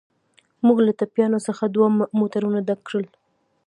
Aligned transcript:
موږ 0.65 0.77
له 0.87 0.91
ټپیانو 0.99 1.39
څخه 1.47 1.63
دوه 1.75 1.87
موټرونه 2.19 2.59
ډک 2.67 2.79
کړل. 2.87 3.05